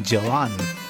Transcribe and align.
जवान। 0.00 0.81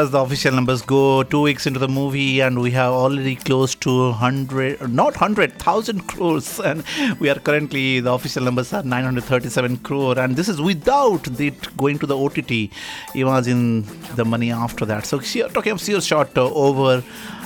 As 0.00 0.10
the 0.10 0.18
official 0.18 0.52
numbers 0.52 0.82
go, 0.82 1.22
two 1.22 1.42
weeks 1.42 1.66
into 1.66 1.78
the 1.78 1.88
movie, 1.88 2.40
and 2.40 2.60
we 2.60 2.70
have 2.70 2.92
already 2.92 3.36
close 3.36 3.74
to 3.74 4.08
100, 4.10 4.90
not 4.90 5.12
100, 5.14 5.50
1000 5.50 6.00
crores. 6.08 6.58
And 6.58 6.82
we 7.20 7.28
are 7.28 7.38
currently, 7.38 8.00
the 8.00 8.12
official 8.12 8.42
numbers 8.44 8.72
are 8.72 8.82
937 8.82 9.76
crore. 9.78 10.18
And 10.18 10.36
this 10.36 10.48
is 10.48 10.60
without 10.60 11.28
it 11.40 11.76
going 11.76 11.98
to 11.98 12.06
the 12.06 12.16
OTT. 12.16 12.70
Imagine 13.14 13.84
the 14.16 14.24
money 14.24 14.50
after 14.50 14.86
that. 14.86 15.04
So, 15.04 15.20
talking 15.48 15.72
of 15.72 15.80
serious 15.80 16.04
shot, 16.04 16.36
uh, 16.36 16.50
over 16.52 17.02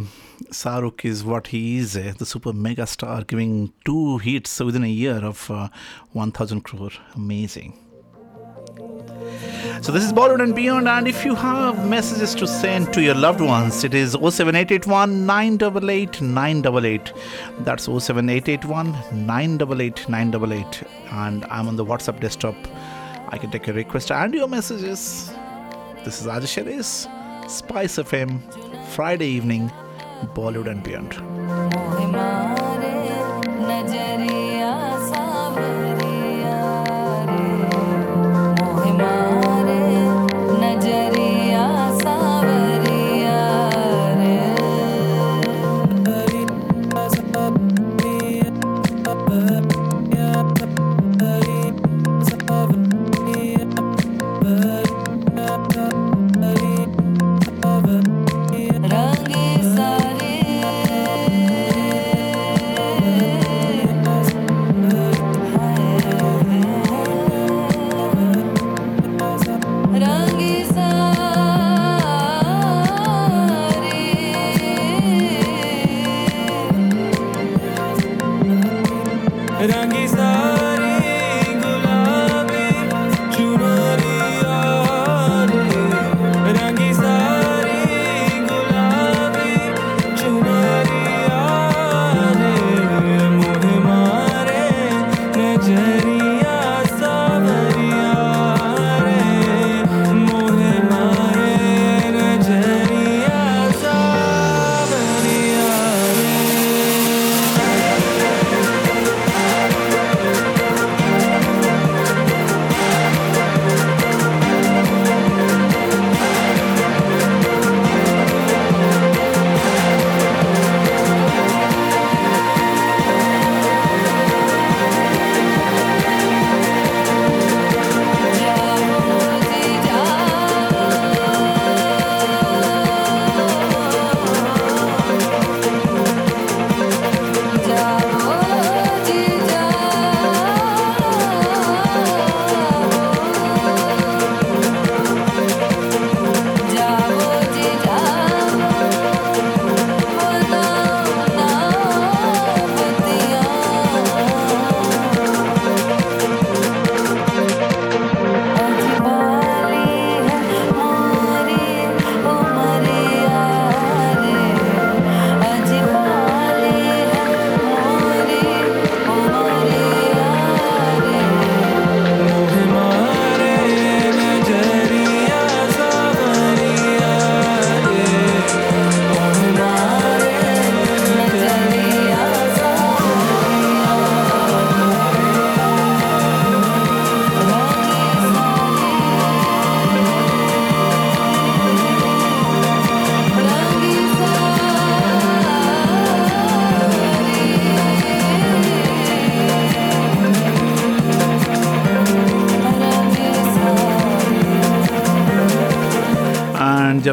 Saruk 0.51 1.03
is 1.03 1.23
what 1.23 1.47
he 1.47 1.77
is, 1.77 1.97
eh, 1.97 2.13
the 2.17 2.25
super 2.25 2.53
mega 2.53 2.87
star, 2.87 3.23
giving 3.23 3.73
two 3.85 4.17
hits 4.19 4.59
within 4.59 4.83
a 4.83 4.87
year 4.87 5.23
of 5.23 5.49
uh, 5.51 5.69
1000 6.13 6.61
crore. 6.61 6.91
Amazing. 7.15 7.77
So 9.81 9.91
this 9.91 10.03
is 10.03 10.13
Bollywood 10.13 10.41
and 10.41 10.55
Beyond, 10.55 10.87
and 10.87 11.07
if 11.07 11.25
you 11.25 11.35
have 11.35 11.87
messages 11.87 12.33
to 12.35 12.47
send 12.47 12.93
to 12.93 13.01
your 13.01 13.15
loved 13.15 13.41
ones, 13.41 13.83
it 13.83 13.93
is 13.93 14.11
07881 14.13 15.25
988 15.25 16.21
988. 16.21 17.13
That's 17.59 17.83
07881 17.83 18.91
988 19.25 20.09
988. 20.09 20.83
And 21.11 21.45
I'm 21.45 21.67
on 21.67 21.75
the 21.75 21.85
WhatsApp 21.85 22.19
desktop. 22.19 22.55
I 23.29 23.37
can 23.37 23.51
take 23.51 23.67
your 23.67 23.75
request 23.75 24.11
and 24.11 24.33
your 24.33 24.47
messages. 24.47 25.29
This 26.05 26.21
is 26.21 26.27
Ajish 26.27 26.65
Aris, 26.65 27.07
Spice 27.47 27.97
FM, 27.97 28.41
Friday 28.95 29.27
evening, 29.27 29.71
Bollywood 30.33 30.71
and 30.71 30.83
Beyond. 30.83 31.13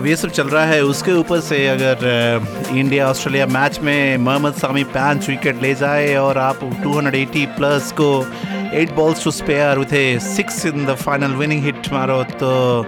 जब 0.04 0.08
ये 0.08 0.16
सब 0.16 0.30
चल 0.30 0.48
रहा 0.48 0.64
है। 0.64 0.82
उसके 0.84 1.12
ऊपर 1.12 1.40
से 1.40 1.68
अगर 1.68 1.98
इंडिया 2.76 3.08
ऑस्ट्रेलिया 3.08 3.46
मैच 3.46 3.78
में 3.80 4.16
मोहम्मद 4.16 4.52
सामी 4.52 4.84
पाँच 4.84 5.28
विकेट 5.28 5.62
ले 5.62 5.74
जाए 5.74 6.14
और 6.14 6.38
आप 6.38 6.60
280 6.60 7.46
प्लस 7.46 7.92
को 7.92 8.26
eight 8.74 8.94
balls 8.94 9.24
to 9.24 9.30
spare 9.30 9.94
a 9.94 10.18
six 10.18 10.66
in 10.66 10.86
the 10.86 10.94
final 10.94 11.30
winning 11.30 11.64
hit 11.64 11.92
मारो 11.92 12.22
तो 12.22 12.82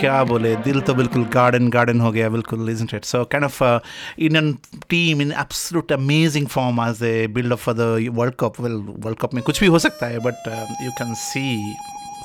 क्या 0.00 0.24
बोले? 0.24 0.56
दिल 0.56 0.80
तो 0.80 0.94
बिल्कुल 0.94 1.24
गार्डन 1.24 1.68
गार्डन 1.68 2.00
हो 2.00 2.12
गया 2.12 2.28
बिल्कुल 2.28 2.76
it? 2.76 2.90
So 2.90 3.24
kind 3.34 3.44
of 3.44 3.54
uh, 3.62 3.80
Indian 4.28 4.54
team 4.92 5.20
in 5.20 5.32
absolute 5.44 5.98
amazing 5.98 6.46
form 6.46 6.78
as 6.78 7.02
they 7.02 7.26
build 7.36 7.58
up 7.58 7.68
for 7.68 7.74
the 7.74 8.18
World 8.18 8.36
Cup. 8.44 8.66
Well 8.66 9.06
World 9.06 9.34
में 9.34 9.42
कुछ 9.42 9.60
भी 9.60 9.66
हो 9.66 9.78
सकता 9.78 10.06
है 10.06 10.18
but 10.18 10.68
you 10.82 10.90
can 10.90 11.14
see 11.14 11.74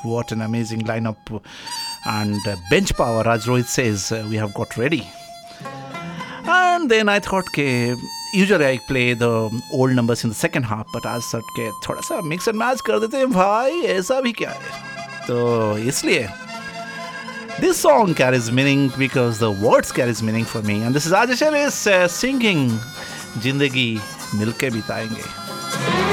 what 0.06 0.32
an 0.32 0.40
amazing 0.40 0.88
line 0.88 1.06
lineup 1.06 1.40
and 2.05 2.47
uh, 2.47 2.55
bench 2.69 2.95
power 2.95 3.27
as 3.27 3.45
Rohit 3.45 3.65
says 3.65 4.11
uh, 4.11 4.25
we 4.29 4.35
have 4.37 4.53
got 4.53 4.77
ready 4.77 5.07
and 6.45 6.89
then 6.89 7.09
I 7.09 7.19
thought 7.19 7.45
के 7.55 7.95
usually 8.33 8.65
I 8.65 8.77
play 8.87 9.13
the 9.13 9.31
old 9.71 9.91
numbers 9.91 10.23
in 10.23 10.29
the 10.29 10.35
second 10.35 10.63
half 10.63 10.87
but 10.93 11.05
आज 11.05 11.21
thought 11.31 11.49
के 11.57 11.69
थोड़ा 11.87 12.01
सा 12.07 12.21
mix 12.33 12.47
and 12.47 12.57
match 12.57 12.81
कर 12.87 12.99
देते 12.99 13.17
हैं 13.17 13.31
भाई 13.31 13.81
ऐसा 13.97 14.21
भी 14.21 14.31
क्या 14.41 14.49
है 14.49 15.27
तो 15.27 15.77
इसलिए 15.89 16.27
this 17.59 17.77
song 17.77 18.15
carries 18.15 18.49
meaning 18.51 18.87
because 18.97 19.39
the 19.39 19.51
words 19.65 19.91
carries 19.91 20.23
meaning 20.23 20.45
for 20.45 20.61
me 20.63 20.81
and 20.83 20.95
this 20.95 21.05
is 21.05 21.13
Ajish 21.23 21.45
Ellis 21.49 21.85
uh, 21.87 22.07
singing 22.07 22.69
जिंदगी 23.43 23.89
मिलके 24.35 24.69
बिताएंगे 24.69 26.04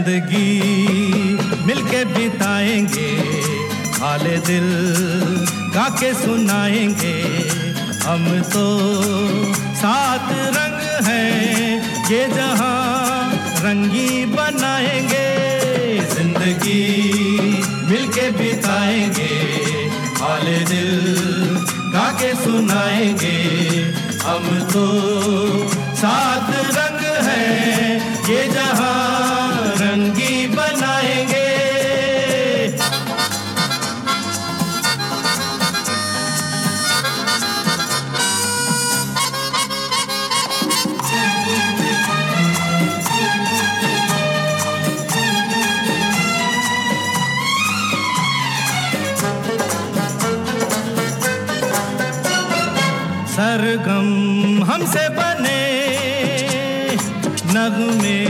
ज़िंदगी 0.00 1.66
मिलके 1.66 2.04
बिताएँगे, 2.04 3.10
हाले 4.00 4.36
दिल 4.46 4.68
गा 5.74 5.88
के 6.00 6.12
सुनाएँगे। 6.14 7.18
हम 8.04 8.24
तो 8.52 8.64
सात 9.76 10.32
रंग 10.56 10.80
हैं, 11.06 12.08
ये 12.10 12.22
जहाँ 12.34 13.30
रंगी 13.64 14.24
बनाएँगे। 14.32 15.28
ज़िंदगी 16.14 16.84
मिलके 17.90 18.30
बिताएँगे, 18.40 19.32
हाले 20.20 20.58
दिल 20.72 20.90
गा 21.92 22.10
के 22.20 22.34
सुनाएँगे। 22.44 23.38
हम 24.24 24.48
तो 24.72 24.86
सात 25.96 26.49
सरगम 53.60 54.62
हमसे 54.64 55.02
बने 55.16 55.58
नगमे 57.54 58.20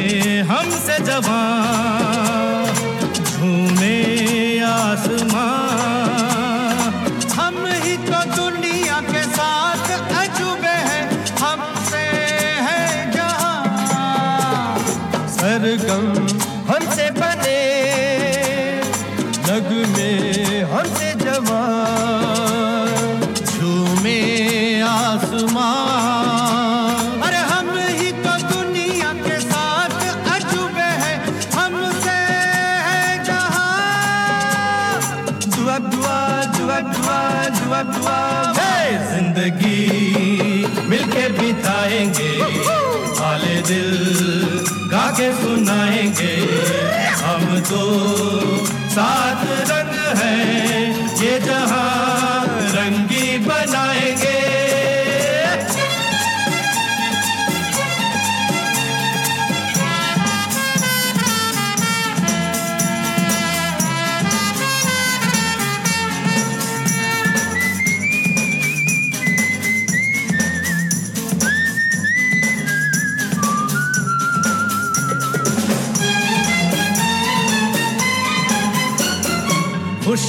सात 49.01 49.50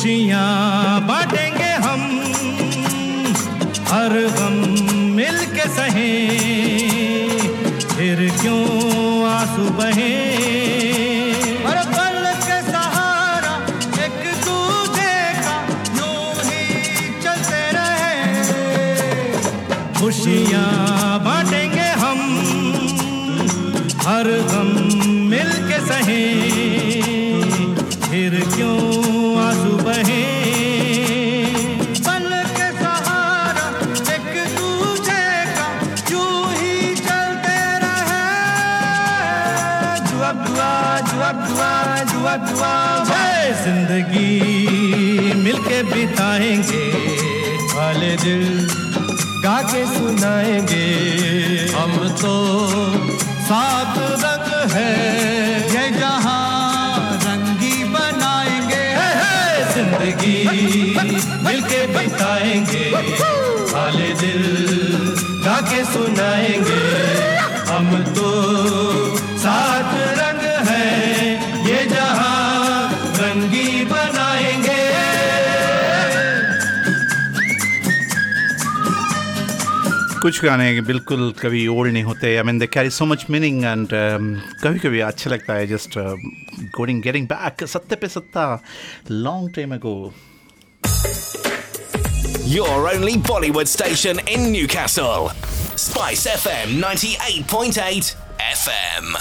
खुशियाँ 0.02 1.02
बांटेंगे 1.08 1.72
हम 1.84 2.02
हर 3.90 4.14
गम 4.38 4.56
मिल 5.16 5.38
के 5.54 5.66
सहे। 5.76 6.10
फिर 7.94 8.18
क्यों 8.42 8.64
आँसू 9.30 9.66
बहे? 9.78 10.16
पल 11.94 12.18
के 12.48 12.58
सहारा 12.72 13.54
एक 14.06 14.18
दूजे 14.46 15.14
का 15.46 15.56
यूँ 16.00 16.34
ही 16.50 16.64
चलते 17.22 17.62
रहे। 17.78 18.18
खुशियाँ 20.00 20.66
दिल 48.18 48.68
गा 49.44 49.58
के 49.72 49.86
सुनाएँगे। 49.88 50.88
हम 51.76 51.94
तो 52.22 52.36
सात 53.48 53.96
रंग 54.24 54.72
है। 54.72 54.94
ये 55.74 55.90
जहाँ 56.00 57.18
रंगी 57.26 57.84
बनाएँगे। 57.94 58.86
ज़िंदगी 59.74 60.38
मिलके 61.46 61.80
बिताएँगे। 61.88 62.86
वाले 63.74 64.10
दिल 64.22 64.44
गा 65.46 65.58
के 65.72 65.84
सुनाएँगे। 65.86 66.61
कुछ 80.22 80.44
गाने 80.44 80.82
बिल्कुल 80.88 81.32
कभी 81.42 81.66
ओल्ड 81.68 81.94
नहीं 81.94 82.04
होते 82.04 82.36
I 82.38 82.44
mean 82.46 82.60
they 82.60 82.68
carry 82.74 82.90
so 82.98 83.06
much 83.06 83.26
meaning 83.30 83.64
and 83.66 83.88
कभी 84.64 84.80
कभी 84.80 85.00
अच्छा 85.10 85.30
लगता 85.32 85.54
है 85.54 85.68
just 85.68 85.98
going 86.78 87.02
getting 87.04 87.28
back 87.28 87.64
Satte 87.68 87.96
Pe 88.02 88.08
Satta 88.18 88.44
long 89.12 89.54
time 89.56 89.74
ago 89.76 89.96
Your 92.52 92.88
only 92.92 93.14
Bollywood 93.28 93.68
station 93.68 94.20
in 94.28 94.52
Newcastle. 94.52 95.28
Spice 95.84 96.24
FM 96.32 96.74
98.8 96.82 98.10
FM. 98.48 99.14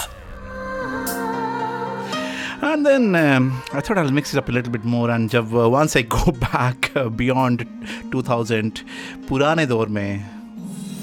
And 2.63 2.85
then 2.85 3.15
um, 3.15 3.63
I 3.71 3.79
thought 3.79 3.97
I'll 3.97 4.11
mix 4.11 4.33
it 4.33 4.37
up 4.37 4.49
a 4.49 4.51
little 4.51 4.71
bit 4.71 4.83
more. 4.83 5.09
And 5.09 5.33
uh, 5.33 5.43
once 5.69 5.95
I 5.95 6.01
go 6.01 6.31
back 6.31 6.91
uh, 6.95 7.07
beyond 7.23 7.65
2000, 8.11 8.83
पुराने 9.29 9.65
दौर 9.65 9.87
में, 9.87 10.40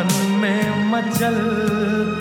मन 0.00 0.12
में 0.40 0.90
मचलते 0.90 2.19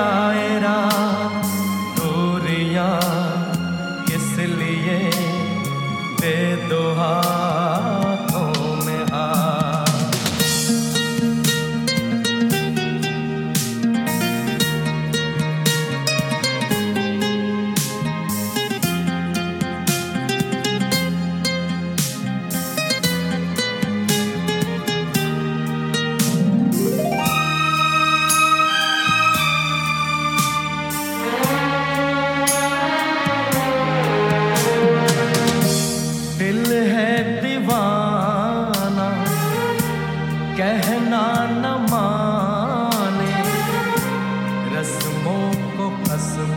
बीत 0.00 0.39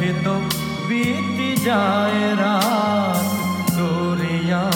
भी 0.00 0.12
तो 0.24 0.34
बीत 0.88 1.62
जाए 1.62 2.20
रात 2.34 3.24
दूरियाँ 3.70 4.70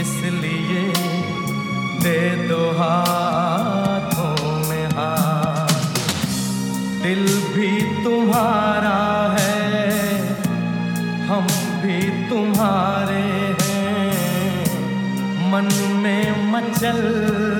इसलिए 0.00 0.82
दे 2.02 2.18
दो 2.48 2.60
हाथों 2.70 4.36
में 4.68 4.86
हाथ। 4.86 5.72
दिल 7.02 7.24
भी 7.54 7.70
तुम्हारा 8.04 9.00
है, 9.38 10.18
हम 11.26 11.46
भी 11.82 11.98
तुम्हारे 12.28 13.24
हैं। 13.62 14.12
मन 15.52 15.68
में 16.02 16.52
मचलते 16.52 17.51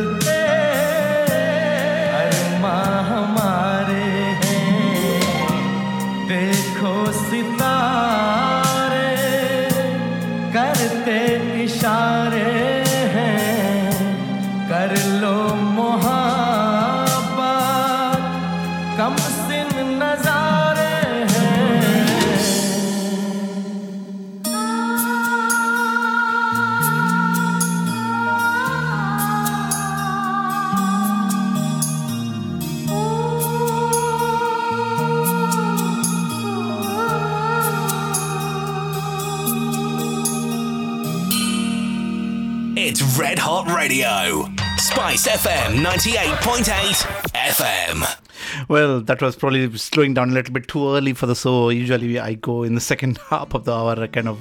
Radio. 43.82 44.46
Spice 44.76 45.26
FM 45.26 45.82
98.8 45.82 47.02
FM. 47.34 48.68
Well, 48.68 49.00
that 49.00 49.20
was 49.20 49.34
probably 49.34 49.76
slowing 49.76 50.14
down 50.14 50.30
a 50.30 50.32
little 50.34 50.54
bit 50.54 50.68
too 50.68 50.94
early 50.94 51.14
for 51.14 51.26
the 51.26 51.34
show. 51.34 51.70
Usually, 51.70 52.20
I 52.20 52.34
go 52.34 52.62
in 52.62 52.76
the 52.76 52.80
second 52.80 53.18
half 53.28 53.54
of 53.54 53.64
the 53.64 53.72
hour, 53.74 53.98
I 54.00 54.06
kind 54.06 54.28
of 54.28 54.40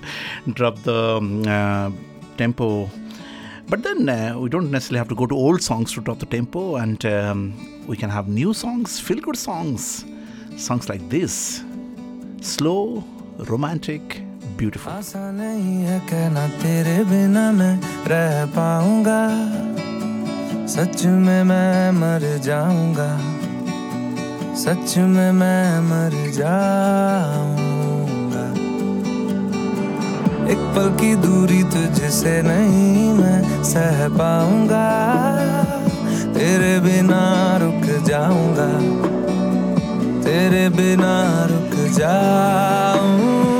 drop 0.53 0.77
the 0.83 1.17
um, 1.17 1.41
uh, 1.47 1.89
tempo 2.37 2.87
But 3.67 3.81
then 3.81 4.07
uh, 4.07 4.37
we 4.37 4.47
don't 4.49 4.69
necessarily 4.69 4.99
have 4.99 5.09
to 5.09 5.15
go 5.15 5.25
to 5.25 5.35
old 5.35 5.63
songs 5.63 5.91
to 5.93 6.01
drop 6.01 6.19
the 6.19 6.27
tempo, 6.27 6.75
and 6.75 7.03
um, 7.07 7.87
we 7.87 7.97
can 7.97 8.11
have 8.11 8.27
new 8.27 8.53
songs, 8.53 8.99
feel 8.99 9.19
good 9.19 9.37
songs, 9.37 10.05
songs 10.55 10.87
like 10.87 11.09
this 11.09 11.63
slow, 12.41 13.03
romantic, 13.39 14.21
आसान 14.61 15.35
नहीं 15.35 15.83
है 15.83 15.99
कहना 15.99 16.47
तेरे 16.47 17.03
बिना 17.03 17.51
मैं 17.51 17.79
रह 18.07 18.45
पाऊँगा। 18.45 19.29
सच 20.67 21.05
में 21.05 21.43
मैं 21.43 21.91
मर 21.91 22.39
जाऊँगा। 22.43 23.21
सच 24.55 24.97
में 24.97 25.31
मैं 25.31 25.79
मर 25.79 26.31
जाऊँगा। 26.31 28.51
एक 30.51 30.75
पल 30.75 31.01
की 31.01 31.15
दूरी 31.15 31.63
तुझसे 31.63 32.41
नहीं 32.41 33.13
मैं 33.13 33.63
सह 33.63 34.09
पाऊँगा। 34.09 34.91
तेरे 36.33 36.79
बिना 36.79 37.57
रुक 37.57 38.05
जाऊँगा। 38.05 38.67
तेरे 40.21 40.69
बिना 40.69 41.45
रुक 41.45 41.91
जाऊँगा 41.91 43.50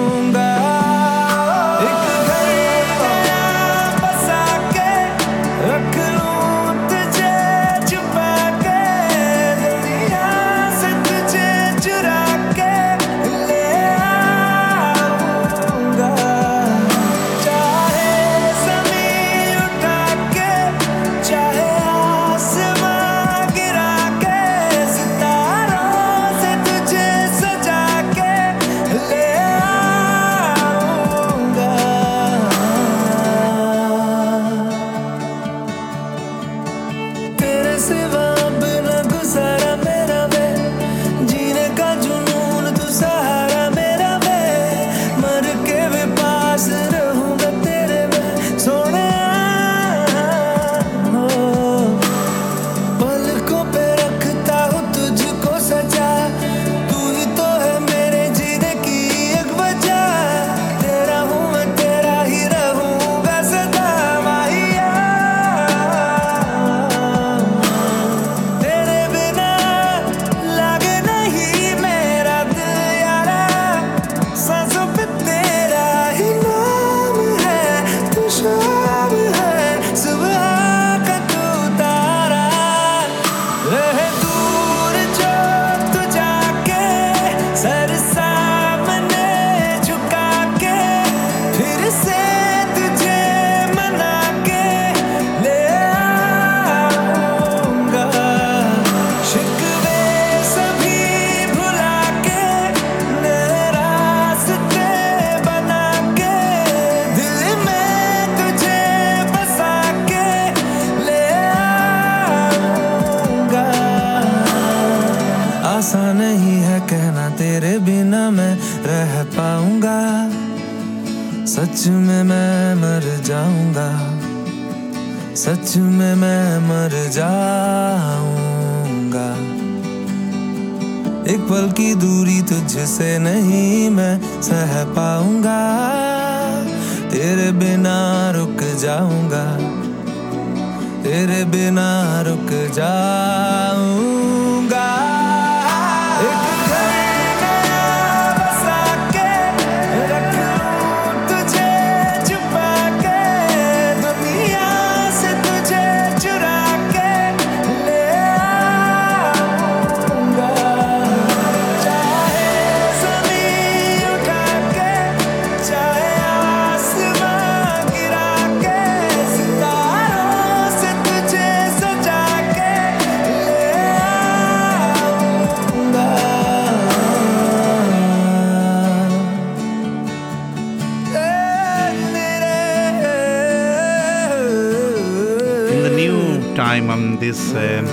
time 186.71 186.89
um, 186.89 187.19
this 187.19 187.53
um, 187.53 187.85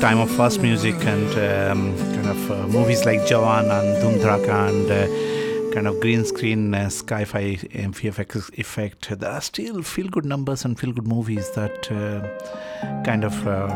time 0.00 0.20
of 0.20 0.30
fast 0.36 0.60
music 0.60 0.94
and 1.04 1.30
um, 1.48 1.80
kind 2.14 2.28
of 2.28 2.50
uh, 2.50 2.68
movies 2.68 3.04
like 3.04 3.18
Jawan 3.30 3.64
and 3.76 3.88
Dhoom 4.00 4.20
Dhraka 4.22 4.56
and 4.68 4.88
uh, 4.88 5.74
kind 5.74 5.88
of 5.88 5.98
green 6.00 6.24
screen 6.24 6.72
uh, 6.74 6.84
sci-fi 6.84 7.56
VFX 7.56 8.56
effect. 8.56 9.18
There 9.18 9.28
are 9.28 9.40
still 9.40 9.82
feel 9.82 10.06
good 10.06 10.24
numbers 10.24 10.64
and 10.64 10.78
feel 10.78 10.92
good 10.92 11.08
movies 11.08 11.50
that 11.56 11.90
uh, 11.90 13.02
kind 13.02 13.24
of 13.24 13.34
um, 13.48 13.74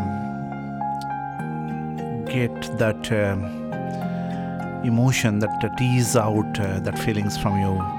get 2.26 2.78
that 2.78 3.10
um, 3.10 3.42
emotion 4.84 5.40
that 5.40 5.64
uh, 5.64 5.74
tease 5.74 6.14
out 6.14 6.54
that 6.84 6.96
feelings 6.96 7.36
from 7.36 7.58
you 7.58 7.97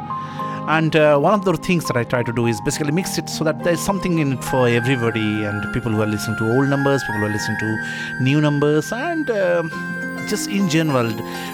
and 0.68 0.96
uh, 0.96 1.18
one 1.18 1.34
of 1.34 1.44
the 1.44 1.56
things 1.56 1.84
that 1.86 1.96
I 1.96 2.04
try 2.04 2.22
to 2.22 2.32
do 2.32 2.46
is 2.46 2.60
basically 2.62 2.92
mix 2.92 3.18
it 3.18 3.28
so 3.28 3.44
that 3.44 3.62
there's 3.64 3.80
something 3.80 4.18
in 4.18 4.32
it 4.32 4.44
for 4.44 4.66
everybody 4.66 5.44
and 5.44 5.72
people 5.74 5.92
who 5.92 6.00
are 6.00 6.06
listening 6.06 6.38
to 6.38 6.52
old 6.56 6.68
numbers, 6.68 7.02
people 7.04 7.20
who 7.20 7.26
are 7.26 7.36
listening 7.36 7.58
to 7.58 8.22
new 8.22 8.40
numbers, 8.40 8.92
and 8.92 9.30
um 9.30 9.70
just 10.28 10.48
in 10.48 10.68
general. 10.68 11.12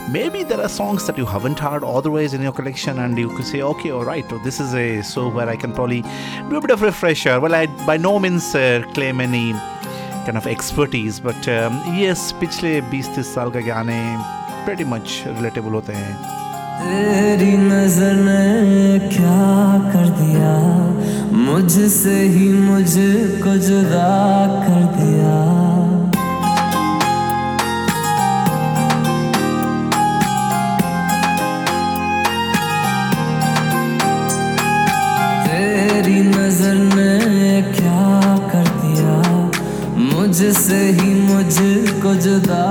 Maybe 0.08 0.44
there 0.44 0.60
are 0.60 0.68
songs 0.68 1.06
that 1.06 1.18
you 1.18 1.26
haven't 1.26 1.58
heard 1.58 1.82
otherwise 1.84 2.34
in 2.34 2.42
your 2.42 2.52
collection, 2.52 2.98
and 2.98 3.18
you 3.18 3.34
could 3.36 3.46
say, 3.46 3.62
okay, 3.62 3.90
all 3.90 4.04
right, 4.04 4.24
oh, 4.30 4.38
this 4.44 4.60
is 4.60 4.74
a 4.74 5.02
so 5.02 5.28
where 5.28 5.48
I 5.48 5.56
can 5.56 5.72
probably 5.72 6.02
do 6.48 6.56
a 6.56 6.60
bit 6.60 6.70
of 6.70 6.82
refresher. 6.82 7.40
Well, 7.40 7.54
I 7.54 7.66
by 7.86 7.96
no 7.96 8.18
means 8.18 8.54
uh, 8.54 8.82
claim 8.94 9.20
any 9.20 9.52
kind 10.24 10.36
of 10.36 10.46
expertise, 10.46 11.20
but 11.20 11.48
um, 11.48 11.80
yes, 11.96 12.32
पिछले 12.32 12.80
20-30 12.90 13.24
साल 13.34 13.50
का 13.50 13.60
गाने 13.60 14.00
pretty 14.66 14.84
much 14.84 15.24
relatable 15.26 15.72
होते 15.72 15.92
हैं. 15.92 16.43
तेरी 16.85 17.53
नज़र 17.57 18.13
ने 18.15 18.99
क्या 19.09 19.45
कर 19.91 20.09
दिया? 20.17 20.53
मुझसे 21.45 22.17
ही 22.33 22.47
मुझको 22.53 23.53
जुदा 23.57 24.11
कर 24.65 24.83
दिया। 24.97 25.33
तेरी 35.45 36.19
नज़र 36.29 36.75
ने 36.93 37.61
क्या 37.71 38.37
कर 38.51 38.67
दिया? 38.81 39.17
मुझसे 40.05 40.81
ही 40.99 41.13
मुझको 41.21 42.15
जुदा 42.25 42.63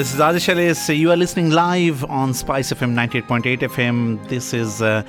this 0.00 0.14
is 0.14 0.20
Adish 0.20 0.48
Ellis. 0.48 0.88
You 0.88 1.10
are 1.10 1.16
listening 1.16 1.50
live 1.50 2.04
on 2.04 2.32
Spice 2.32 2.72
FM 2.72 2.94
98.8 2.94 3.58
FM. 3.58 4.26
This 4.30 4.54
is 4.54 4.80
uh, 4.80 5.02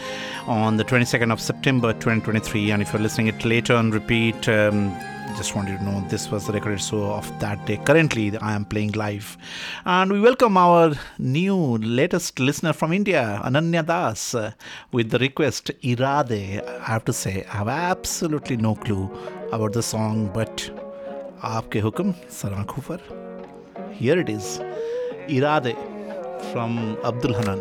on 0.47 0.75
the 0.75 0.83
22nd 0.83 1.31
of 1.31 1.39
September 1.39 1.93
2023. 1.93 2.71
And 2.71 2.81
if 2.81 2.91
you're 2.91 3.01
listening 3.01 3.27
it 3.27 3.45
later 3.45 3.73
on 3.73 3.91
repeat, 3.91 4.49
um, 4.49 4.93
just 5.37 5.55
wanted 5.55 5.77
to 5.77 5.83
know 5.85 6.05
this 6.09 6.29
was 6.29 6.45
the 6.47 6.51
record 6.51 6.81
show 6.81 7.05
of 7.05 7.25
that 7.39 7.65
day. 7.65 7.77
Currently, 7.77 8.37
I 8.39 8.53
am 8.53 8.65
playing 8.65 8.91
live. 8.91 9.37
And 9.85 10.11
we 10.11 10.19
welcome 10.19 10.57
our 10.57 10.91
new, 11.17 11.77
latest 11.77 12.41
listener 12.41 12.73
from 12.73 12.91
India, 12.91 13.39
Ananya 13.45 13.85
Das, 13.85 14.35
uh, 14.35 14.51
with 14.91 15.09
the 15.09 15.19
request 15.19 15.71
Irade. 15.83 16.67
I 16.67 16.83
have 16.83 17.05
to 17.05 17.13
say, 17.13 17.45
I 17.45 17.59
have 17.59 17.69
absolutely 17.69 18.57
no 18.57 18.75
clue 18.75 19.09
about 19.53 19.71
the 19.71 19.83
song, 19.83 20.29
but. 20.33 20.69
आपके 21.43 21.79
हुक्म 21.79 22.13
sir 22.29 22.53
आंखों 22.53 23.20
Here 24.03 24.17
it 24.17 24.29
is. 24.29 24.45
Irade 25.29 25.75
from 26.51 26.97
Abdul 27.03 27.35
Hanan. 27.35 27.59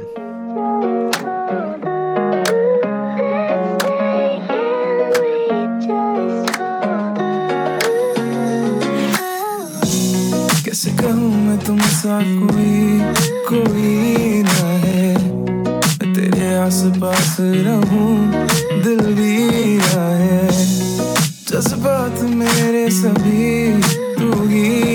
मैं 11.10 11.58
तुमसा 11.58 12.20
कोई 12.22 13.00
कोई 13.48 14.42
ना 14.42 14.68
है? 14.84 15.14
तेरे 16.14 16.56
आस 16.56 16.82
पास 16.86 17.36
रहूँ, 17.40 18.32
दिल 18.82 19.14
भी 19.14 19.38
ना 19.76 20.08
है। 20.16 20.48
जज्बात 21.48 22.22
मेरे 22.22 22.90
सभी 22.90 23.82
तू 24.14 24.48
ही 24.48 24.89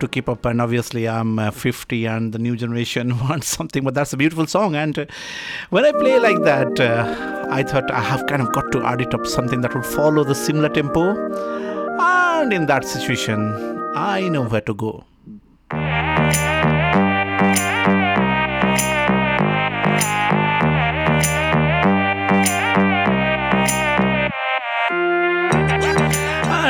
to 0.00 0.08
keep 0.08 0.28
up, 0.28 0.44
and 0.44 0.60
obviously 0.60 1.08
I'm 1.08 1.38
uh, 1.38 1.50
50, 1.50 2.06
and 2.06 2.32
the 2.32 2.38
new 2.38 2.56
generation 2.56 3.18
wants 3.28 3.48
something. 3.48 3.84
But 3.84 3.94
that's 3.94 4.12
a 4.12 4.16
beautiful 4.16 4.46
song, 4.46 4.74
and 4.74 4.98
uh, 4.98 5.06
when 5.70 5.84
I 5.84 5.92
play 5.92 6.18
like 6.18 6.42
that, 6.42 6.80
uh, 6.80 7.46
I 7.50 7.62
thought 7.62 7.90
I 7.90 8.00
have 8.00 8.26
kind 8.26 8.42
of 8.42 8.52
got 8.52 8.72
to 8.72 8.82
add 8.82 9.00
it 9.00 9.14
up 9.14 9.26
something 9.26 9.60
that 9.62 9.74
would 9.74 9.86
follow 9.86 10.24
the 10.24 10.34
similar 10.34 10.68
tempo. 10.68 11.14
And 12.00 12.52
in 12.52 12.66
that 12.66 12.84
situation, 12.86 13.38
I 13.94 14.28
know 14.28 14.44
where 14.44 14.62
to 14.62 14.74
go. 14.74 15.04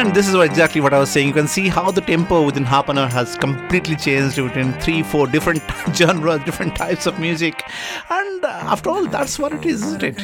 And 0.10 0.13
this 0.13 0.28
is 0.28 0.36
exactly 0.36 0.82
what 0.82 0.93
I 0.93 1.00
was 1.00 1.10
saying. 1.10 1.28
You 1.28 1.34
can 1.34 1.48
see 1.48 1.67
how 1.67 1.89
the 1.91 2.02
tempo 2.02 2.43
within 2.45 2.65
half 2.65 2.89
an 2.89 2.98
hour 2.98 3.08
has 3.08 3.36
completely 3.38 3.95
changed 3.95 4.38
within 4.39 4.74
three, 4.80 5.04
four 5.04 5.28
different 5.28 5.62
genres, 5.93 6.43
different 6.43 6.76
types 6.76 7.06
of 7.06 7.19
music. 7.19 7.63
And 8.10 8.43
uh, 8.43 8.74
after 8.74 8.89
all, 8.89 9.06
that's 9.08 9.38
what 9.39 9.54
it 9.54 9.65
is, 9.65 9.84
isn't 9.84 10.04
it? 10.04 10.17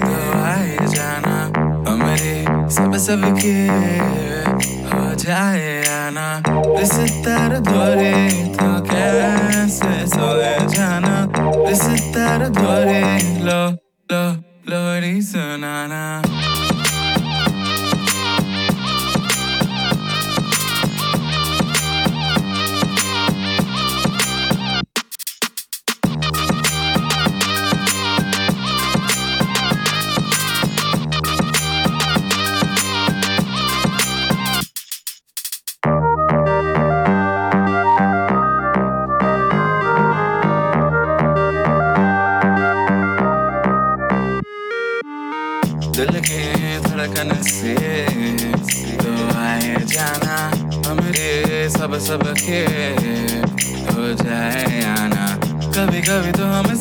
तो 0.00 0.16
आए 0.38 0.76
जाना 0.94 1.36
हमारे 1.90 2.34
सब 2.74 2.96
सबके 3.06 3.56
हो 4.90 5.14
जाए 5.24 5.70
आना 5.88 6.26
इस 6.82 6.94
तरह 7.26 7.58
दौरे 7.70 8.14
तो 8.58 8.70
कैसे 8.90 9.94
सोए 10.14 10.54
जाना 10.74 11.16
इस 11.70 11.84
तरह 12.16 12.48
दौरे 12.60 13.02
लो 13.46 13.62
लो 14.12 14.24
लोरी 14.70 15.20
सुनाना 15.30 16.02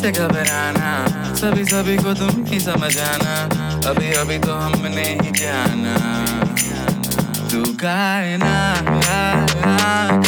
हमसे 0.05 0.21
घबराना। 0.21 1.35
सभी 1.35 1.64
सभी 1.64 1.97
को 1.97 2.12
तुम 2.14 2.45
ही 2.45 2.59
समझाना। 2.61 3.35
अभी 3.88 4.12
अभी 4.12 4.38
तो 4.38 4.53
हमने 4.53 5.05
ही 5.23 5.31
जाना। 5.40 5.95
तू 7.51 7.62
गायना 7.83 8.53
गायना 8.90 9.01
हाँ 9.64 10.21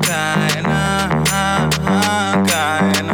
गायना 0.00 0.80
गायना। 2.50 3.07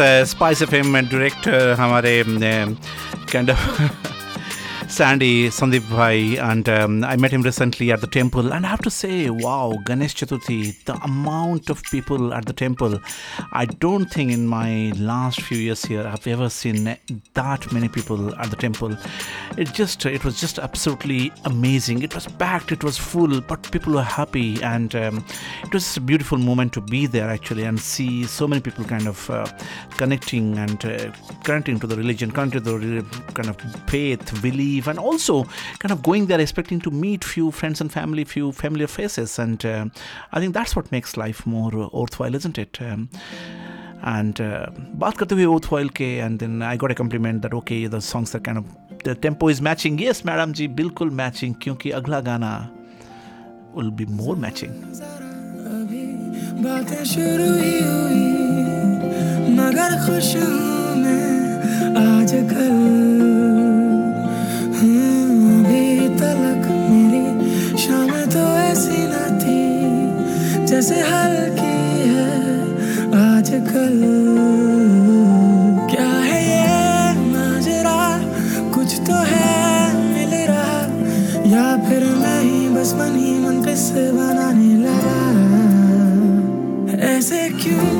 स्पाइस 0.00 0.62
एफ़ 0.62 0.74
एम 0.74 0.96
डायरेक्टर 0.96 1.72
हमारे 1.80 2.22
कैंड 3.32 3.50
Sandy 4.94 5.48
Sandeep 5.48 5.90
Bhai, 5.90 6.36
and 6.38 6.68
um, 6.68 7.02
I 7.02 7.16
met 7.16 7.32
him 7.32 7.42
recently 7.42 7.90
at 7.90 8.00
the 8.00 8.06
temple. 8.06 8.52
And 8.52 8.64
I 8.64 8.68
have 8.68 8.82
to 8.82 8.90
say, 8.90 9.28
wow, 9.28 9.76
Ganesh 9.84 10.14
Chaturthi, 10.14 10.84
the 10.84 10.94
amount 11.02 11.68
of 11.68 11.82
people 11.90 12.32
at 12.32 12.44
the 12.44 12.52
temple. 12.52 13.00
I 13.50 13.64
don't 13.64 14.06
think 14.06 14.30
in 14.30 14.46
my 14.46 14.92
last 14.96 15.40
few 15.42 15.58
years 15.58 15.84
here 15.84 16.06
I've 16.06 16.28
ever 16.28 16.48
seen 16.48 16.96
that 17.34 17.72
many 17.72 17.88
people 17.88 18.32
at 18.36 18.50
the 18.50 18.56
temple. 18.56 18.96
It 19.58 19.72
just, 19.72 20.06
it 20.06 20.24
was 20.24 20.38
just 20.38 20.60
absolutely 20.60 21.32
amazing. 21.44 22.02
It 22.02 22.14
was 22.14 22.28
packed, 22.28 22.70
it 22.70 22.84
was 22.84 22.96
full, 22.96 23.40
but 23.40 23.68
people 23.72 23.94
were 23.94 24.02
happy, 24.02 24.62
and 24.62 24.94
um, 24.94 25.24
it 25.64 25.74
was 25.74 25.96
a 25.96 26.00
beautiful 26.00 26.38
moment 26.38 26.72
to 26.74 26.80
be 26.80 27.06
there 27.06 27.28
actually 27.28 27.64
and 27.64 27.80
see 27.80 28.26
so 28.26 28.46
many 28.46 28.60
people 28.60 28.84
kind 28.84 29.08
of 29.08 29.28
uh, 29.28 29.44
connecting 29.96 30.56
and 30.56 30.84
uh, 30.84 31.10
connecting 31.42 31.80
to 31.80 31.88
the 31.88 31.96
religion, 31.96 32.30
connecting 32.30 32.62
to 32.62 33.00
the 33.00 33.32
kind 33.32 33.48
of 33.48 33.60
faith, 33.88 34.40
belief, 34.40 34.83
and 34.93 34.99
also 34.99 35.35
kind 35.79 35.91
of 35.91 36.01
going 36.03 36.25
there 36.27 36.39
expecting 36.39 36.79
to 36.87 36.91
meet 36.91 37.23
few 37.23 37.51
friends 37.51 37.81
and 37.81 37.91
family, 37.91 38.25
few 38.25 38.51
familiar 38.51 38.87
faces, 38.87 39.37
and 39.39 39.65
uh, 39.65 39.85
I 40.33 40.39
think 40.39 40.53
that's 40.53 40.75
what 40.75 40.91
makes 40.91 41.15
life 41.17 41.45
more 41.45 41.71
uh, 41.75 41.87
worthwhile, 41.93 42.35
isn't 42.35 42.57
it? 42.57 42.81
Um, 42.81 43.09
and 44.15 44.39
uh, 44.41 44.67
बात 45.03 45.17
करते 45.17 45.35
हुए 45.35 45.45
worthwhile 45.45 45.89
के 46.01 46.09
and 46.25 46.39
then 46.39 46.61
I 46.61 46.75
got 46.83 46.91
a 46.91 46.95
compliment 46.95 47.41
that 47.45 47.53
okay 47.61 47.79
the 47.95 47.99
songs 48.09 48.33
are 48.35 48.39
kind 48.39 48.57
of 48.57 48.65
the 49.07 49.15
tempo 49.25 49.49
is 49.53 49.59
matching 49.69 49.97
yes 50.03 50.23
madam 50.29 50.53
जी 50.59 50.67
बिल्कुल 50.77 51.11
matching 51.21 51.53
क्योंकि 51.63 51.89
अगला 51.99 52.19
गाना 52.29 52.51
will 53.79 53.91
be 54.01 54.05
more 54.21 54.35
matching 54.45 54.77
बातें 56.63 57.03
शुरू 57.11 57.51
ही 57.57 57.75
हुई 57.89 58.23
मगर 59.59 59.91
खुश 60.05 60.35
हूँ 60.35 60.95
मैं 61.03 61.27
आजकल 61.99 62.71
हम्म, 62.71 63.52
जैसे 70.74 70.94
हल्की 71.00 71.74
है 72.10 72.30
आजकल। 73.16 73.98
क्या 75.90 76.06
है 76.20 76.40
ये 76.44 77.20
माजरा 77.26 78.00
कुछ 78.74 78.96
तो 79.00 79.18
है 79.28 79.52
मिल 80.08 80.34
रहा। 80.50 80.80
या 81.52 81.66
फिर 81.86 82.04
मैं 82.22 82.40
ही 82.42 82.68
बस 82.74 82.94
मन 82.94 83.14
ही 83.18 83.34
मन 83.38 83.62
किस 83.62 83.84
बनाने 84.18 84.72
लगा। 84.82 85.20
ऐसे 87.08 87.48
क्यों 87.62 87.93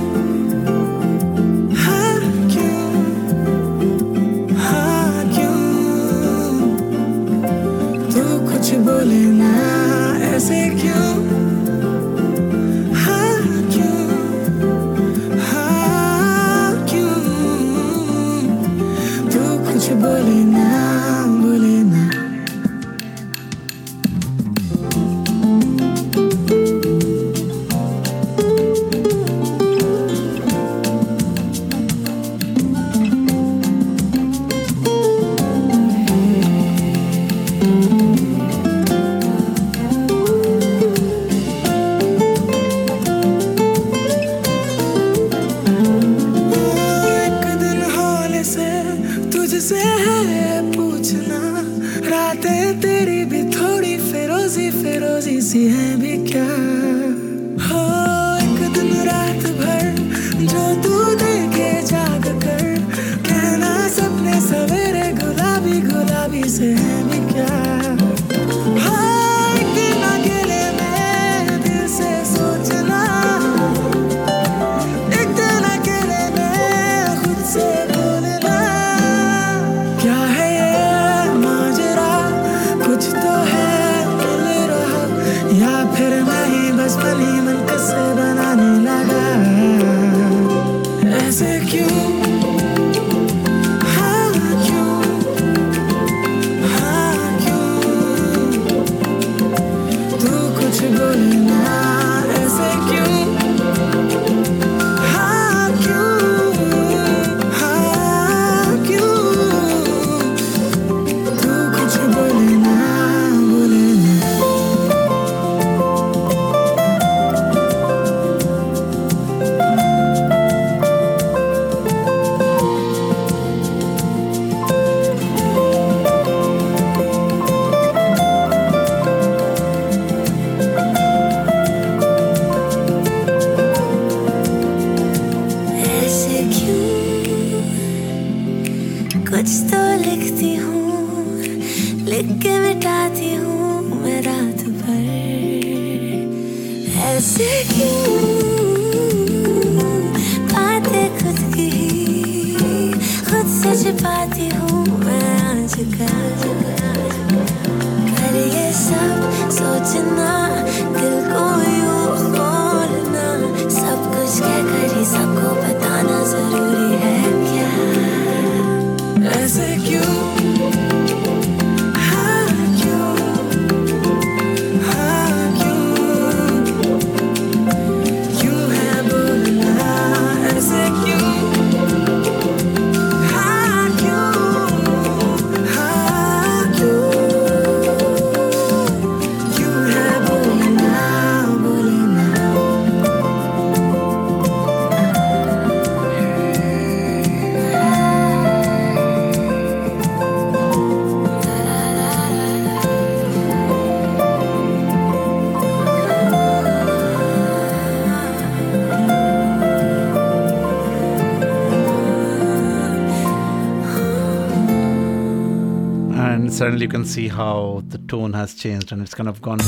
you 216.84 216.88
can 216.90 217.04
see 217.06 217.28
how 217.28 217.82
the 217.88 217.96
tone 218.12 218.34
has 218.34 218.54
changed 218.54 218.92
and 218.92 219.00
it's 219.00 219.14
kind 219.14 219.26
of 219.26 219.40
gone 219.40 219.60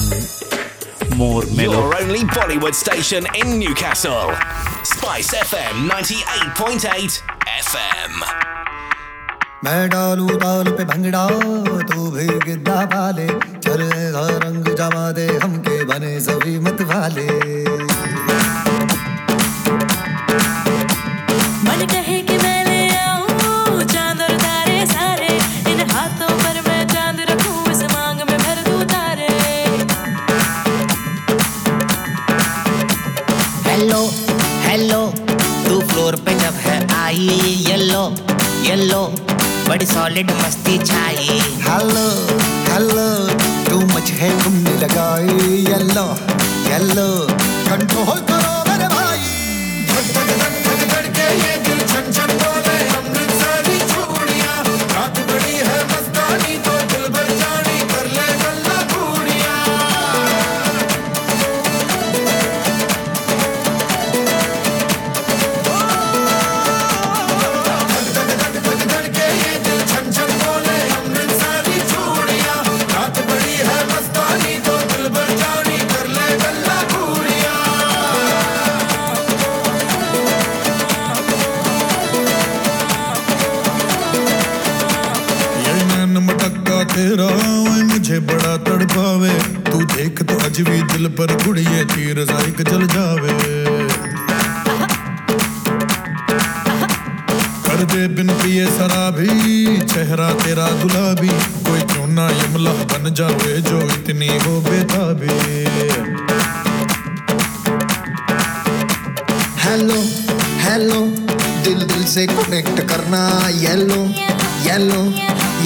more 1.16 1.42
mellow. 1.56 1.88
Your 1.88 2.02
only 2.02 2.18
Bollywood 2.36 2.74
station 2.74 3.26
in 3.34 3.58
Newcastle. 3.58 4.34
Spice 4.84 5.32
FM 5.32 5.88
98.8 5.88 7.22
FM. 7.62 8.12
मैं 9.64 9.88
डालू 9.90 10.26
पे 10.76 10.84
भंगड़ा 10.84 11.26
तू 11.90 12.10
भी 12.16 12.56
पाले 12.92 13.26
चले 13.64 13.88
रंग 14.44 14.74
जमा 14.80 15.10
दे 15.18 15.26
हमके 15.42 15.84
बने 15.90 16.18
सभी 16.28 16.58
मत 16.66 16.82
वाले 16.92 17.26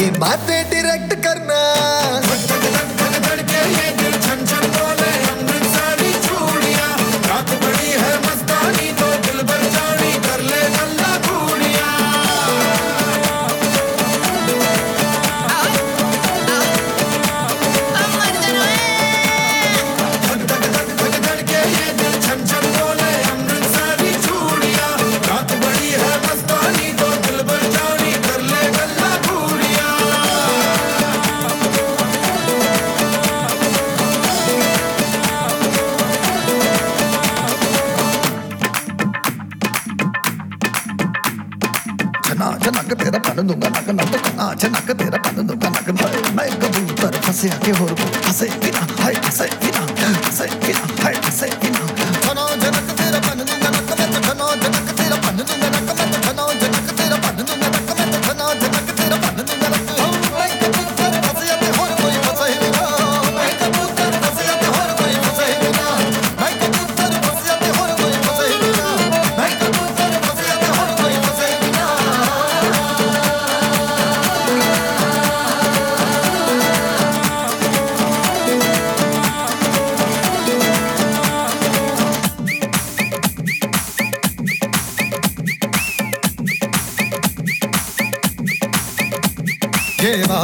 ये 0.01 0.11
बातें 0.19 0.71
डायरेक्ट 0.71 1.15
करना 1.25 1.57
नक 43.93 44.15
नट 44.15 44.27
नाच 44.39 44.65
नक, 44.67 44.91
तेरा 44.91 45.19
कन 45.19 45.45
नुक 45.47 45.65
नक 45.67 45.89
मैं 46.37 46.49
कबूतर 46.61 47.21
फंसे 47.21 47.51
आके 47.51 47.71
हो 47.79 47.87
फंसे 48.25 48.47
बिना। 48.63 48.87
हाय, 49.03 49.15
फंसे 49.25 49.47
बिना 49.63 49.87
फंसे 50.23 50.47
बिना। 50.67 51.00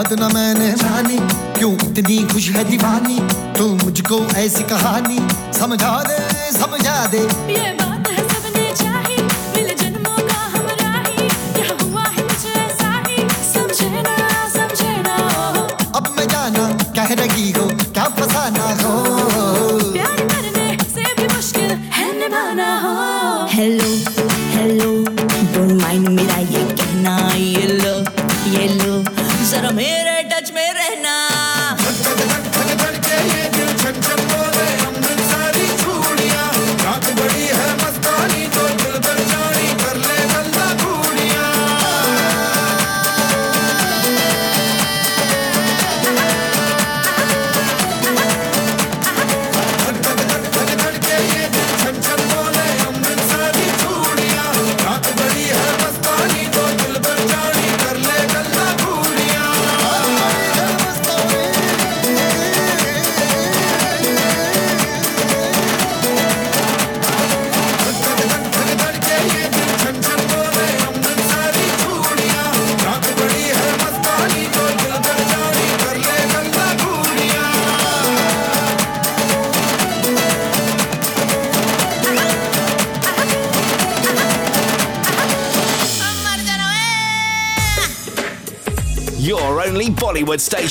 बात 0.06 0.18
ना 0.20 0.28
मैंने 0.28 0.70
जानी। 0.72 1.18
क्यों 1.58 1.72
इतनी 1.74 2.16
खुश 2.32 2.48
है 2.50 2.62
दीवानी? 2.64 3.18
तू 3.58 3.66
मुझको 3.74 4.18
ऐसी 4.38 4.62
कहानी 4.62 5.18
समझा 5.58 5.94
दे 6.02 6.18
समझा 6.52 7.06
दे। 7.06 7.22
ये 7.52 7.72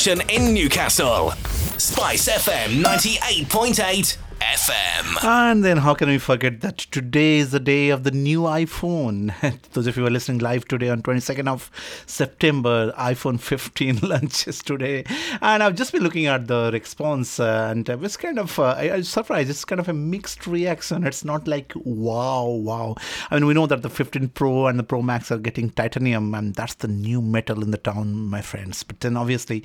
station 0.05 0.29
in 0.29 0.53
Newcastle. 0.53 1.31
Spice 1.79 2.29
FM 2.29 2.83
98.8 2.83 4.17
FM. 4.39 5.23
And 5.23 5.65
then, 5.65 5.77
how 5.77 5.95
can 5.95 6.09
we 6.09 6.19
forget 6.19 6.61
that 6.61 6.77
today 6.77 7.39
is 7.39 7.49
the 7.49 7.59
day 7.59 7.89
of 7.89 8.03
the 8.03 8.11
new 8.11 8.41
iPhone? 8.41 9.33
Those 9.71 9.87
of 9.87 9.97
you 9.97 10.03
who 10.03 10.07
are 10.07 10.11
listening 10.11 10.39
live 10.39 10.67
today 10.67 10.89
on 10.89 11.01
22nd 11.01 11.47
of 11.47 11.71
September, 12.15 12.93
iPhone 12.97 13.39
15 13.39 13.99
launches 14.03 14.63
today. 14.63 15.03
And 15.41 15.61
I've 15.61 15.75
just 15.75 15.91
been 15.91 16.03
looking 16.03 16.27
at 16.27 16.47
the 16.47 16.69
response, 16.71 17.39
uh, 17.39 17.67
and 17.69 17.89
I 17.89 17.95
was 17.95 18.15
kind 18.15 18.39
of 18.39 18.57
uh, 18.57 18.75
I, 18.77 18.89
I 18.89 18.97
was 18.97 19.09
surprised. 19.09 19.49
It's 19.49 19.65
kind 19.65 19.79
of 19.81 19.89
a 19.89 19.93
mixed 19.93 20.47
reaction. 20.47 21.05
It's 21.05 21.25
not 21.25 21.47
like 21.47 21.73
wow, 21.75 22.45
wow. 22.45 22.95
I 23.29 23.35
mean, 23.35 23.45
we 23.45 23.53
know 23.53 23.67
that 23.67 23.81
the 23.81 23.89
15 23.89 24.29
Pro 24.29 24.67
and 24.67 24.79
the 24.79 24.83
Pro 24.83 25.01
Max 25.01 25.31
are 25.31 25.37
getting 25.37 25.69
titanium, 25.69 26.33
and 26.33 26.55
that's 26.55 26.75
the 26.75 26.87
new 26.87 27.21
metal 27.21 27.61
in 27.61 27.71
the 27.71 27.77
town, 27.77 28.15
my 28.15 28.41
friends. 28.41 28.83
But 28.83 29.01
then, 29.01 29.17
obviously, 29.17 29.63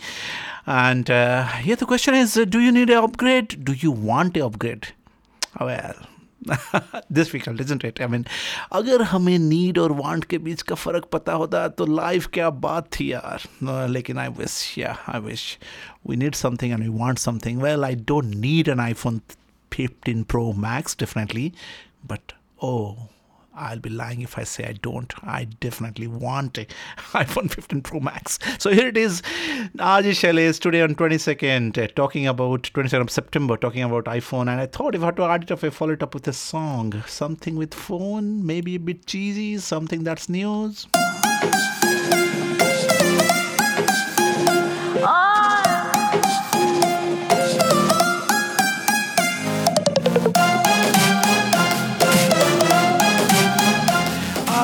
and 0.67 1.09
uh, 1.09 1.49
yeah, 1.63 1.77
the 1.77 1.87
question 1.87 2.15
is, 2.15 2.37
uh, 2.37 2.45
do 2.45 2.59
you 2.59 2.73
need 2.73 2.91
an 2.91 2.99
upgrade? 2.99 3.65
Do 3.65 3.73
you 3.73 3.93
want 3.93 4.37
an 4.37 4.43
upgrade? 4.43 4.89
Well, 5.61 5.95
difficult, 7.12 7.62
isn't 7.62 7.84
it? 7.84 8.00
I 8.02 8.08
mean, 8.08 8.26
अगर 8.72 9.02
हमें 9.02 9.38
need 9.40 9.78
और 9.78 9.92
want 9.92 10.26
के 10.26 10.38
बीच 10.38 10.62
का 10.62 10.76
फ़र्क 10.76 11.06
पता 11.14 11.34
होता 11.34 11.68
तो 11.68 11.86
life 11.86 12.28
क्या 12.34 12.50
बात 12.66 12.90
थी 13.00 13.12
यार 13.12 13.48
No, 13.64 13.78
लेकिन 13.90 14.18
आई 14.18 14.28
विश 14.28 14.78
या 14.78 14.98
I 15.14 15.20
wish 15.20 15.48
we 16.08 16.16
need 16.16 16.36
something 16.36 16.74
and 16.74 16.84
we 16.84 17.00
want 17.00 17.18
something 17.18 17.62
well 17.62 17.86
I 17.86 17.96
don't 17.96 18.36
need 18.36 18.68
an 18.68 18.80
iPhone 18.80 19.22
15 19.72 20.24
Pro 20.32 20.54
Max 20.54 20.96
definitely, 20.96 21.54
but 22.08 22.34
oh, 22.64 23.10
I'll 23.61 23.79
be 23.79 23.91
lying 23.91 24.23
if 24.23 24.39
I 24.39 24.45
say 24.45 24.65
I 24.65 24.73
don't. 24.73 25.13
I 25.23 25.45
definitely 25.45 26.07
want 26.07 26.57
a 26.57 26.67
iPhone 27.13 27.51
15 27.51 27.83
Pro 27.83 28.01
Max. 28.01 28.39
So 28.59 28.71
here 28.71 28.89
it 28.89 28.97
is. 28.97 29.21
Aji 29.77 30.39
is 30.39 30.59
today 30.59 30.81
on 30.81 30.95
22nd, 30.95 31.77
uh, 31.77 31.87
talking 31.95 32.27
about 32.27 32.63
22nd 32.63 33.03
of 33.03 33.11
September, 33.11 33.57
talking 33.59 33.83
about 33.83 34.07
iPhone. 34.07 34.49
And 34.51 34.61
I 34.61 34.67
thought 34.67 34.95
if 34.95 35.03
I 35.03 35.07
had 35.07 35.17
to 35.17 35.25
add 35.25 35.43
it 35.43 35.53
up, 35.53 35.63
I 35.63 35.71
follow 35.71 35.93
it 35.93 36.03
up 36.03 36.15
with 36.15 36.27
a 36.27 36.33
song. 36.33 37.05
Something 37.07 37.57
with 37.57 37.75
phone, 37.75 38.45
maybe 38.47 38.77
a 38.77 38.81
bit 38.81 39.07
cheesy, 39.07 39.59
something 39.59 40.05
that's 40.05 40.29
news. 40.29 40.87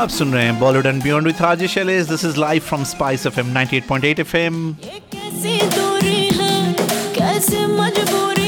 आप 0.06 0.10
सुन 0.12 0.32
रहे 0.32 0.44
हैं 0.44 0.58
Bollywood 0.58 0.86
and 0.86 1.02
beyond 1.02 1.26
with 1.26 1.40
Rajesh 1.42 1.70
Shailesh 1.74 2.06
this 2.06 2.24
is 2.24 2.36
live 2.40 2.62
from 2.62 2.82
Spice 2.90 3.24
FM 3.26 3.52
98.8 3.54 4.20
FM 4.20 4.58
कैसी 5.14 5.56
दूरी 5.74 6.20
है, 6.36 6.52
कैसी 7.16 7.64
मजबूरी 7.72 8.45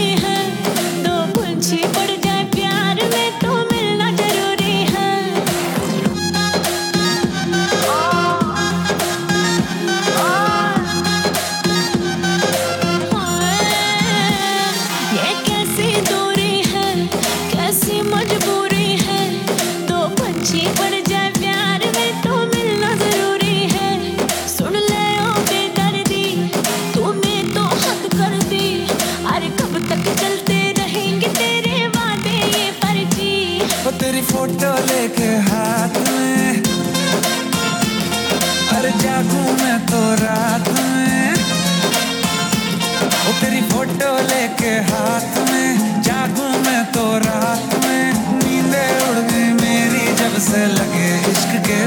हाथ 44.80 45.38
में, 45.50 46.02
जागू 46.02 46.48
मैं 46.66 46.84
तो 46.92 47.06
रात 47.18 47.74
में, 47.84 48.12
नींदे 48.42 48.86
उड़ 49.08 49.18
गई 49.30 49.52
मेरी 49.62 50.06
जब 50.16 50.38
से 50.42 50.66
लगे 50.66 51.10
इश्क 51.30 51.56
के 51.66 51.78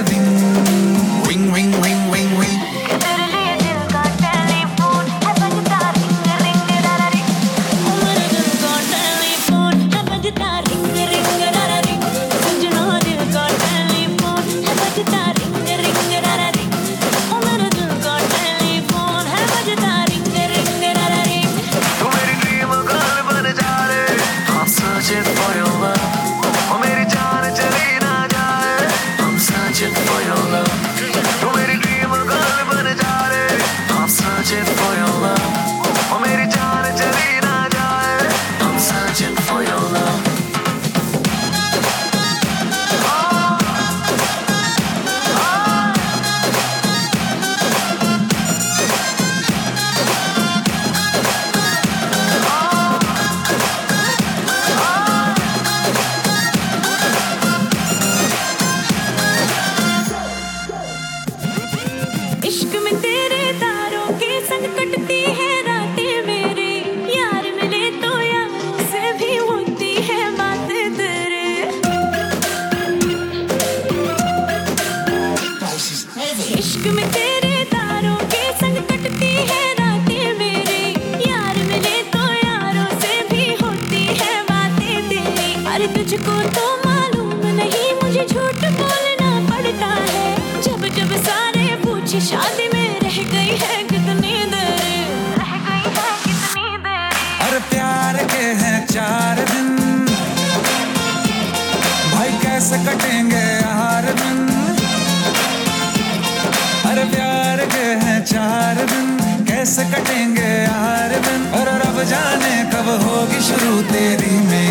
कटेंगे 110.01 110.51
हर 110.73 111.13
दिन 111.25 111.41
और 111.59 111.69
रब 111.81 112.01
जाने 112.09 112.55
कब 112.73 112.89
होगी 113.03 113.41
शुरू 113.41 113.81
तेरी 113.91 114.37
मेरी। 114.49 114.70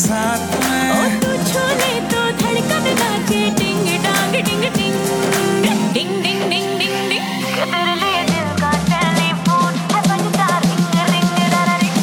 ओ 0.00 0.18
में। 0.64 1.20
तू 1.20 1.30
छूने 1.48 1.92
तो 2.10 2.20
धड़कन 2.40 2.86
नाचे 3.00 3.40
डिंग 3.58 3.86
डांग 4.04 4.32
डिंग 4.46 4.62
डिंग 4.76 4.96
डिंग 5.64 5.82
डिंग 5.94 6.12
डिंग 6.24 6.42
डिंग 6.50 6.70
डिंग 6.80 7.58
तेरे 7.72 7.94
लिए 8.02 8.22
दिल 8.30 8.48
का 8.60 8.70
टेलीफोन 8.88 9.74
है 9.92 10.00
बजता 10.08 10.48
रिंग 10.64 10.94
रिंग 11.10 11.36
डारा 11.52 11.76
रिंग। 11.82 11.98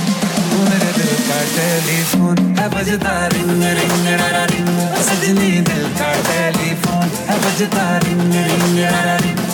तू 0.49 0.59
मेरे 0.69 0.91
दिल 0.99 1.15
का 1.29 1.39
टेलीफोन 1.55 2.37
है 2.59 2.67
बजता 2.75 3.15
रिंग 3.33 3.63
रिंग 3.79 4.07
रा 4.21 4.43
रिंग। 4.53 4.69
सजनी 5.09 5.51
दिल 5.69 5.83
का 5.99 6.11
टेलीफोन 6.29 7.07
है 7.29 7.39
बजता 7.45 7.87
रिंग 8.05 8.33
रिंग 8.49 8.79
रा 8.93 9.15
रिंग। 9.25 9.45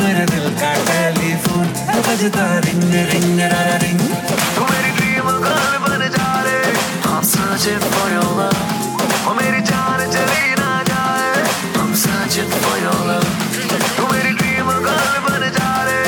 मेरे 0.00 0.24
दिल 0.34 0.50
का 0.60 0.74
टेलीफोन 0.90 1.66
है 1.90 2.00
बजता 2.08 2.46
रिंग 2.68 2.92
रिंग 3.12 3.40
रा 3.52 3.64
ring. 3.84 4.06
searching 7.47 7.79
for 7.79 8.07
your 8.15 8.29
love 8.39 8.61
ओ 9.27 9.33
मेरी 9.39 9.61
जान 9.69 9.99
चली 10.15 10.55
ना 10.61 10.71
जाए 10.89 11.43
I'm 11.81 11.93
searching 12.03 12.51
for 12.63 12.75
your 12.85 12.99
love 13.09 13.29
तू 13.97 14.07
मेरी 14.11 14.31
ड्रीम 14.41 14.71
गर्ल 14.87 15.19
बन 15.27 15.47
जा 15.57 15.71
रे 15.89 16.01